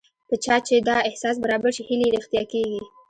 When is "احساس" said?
1.09-1.35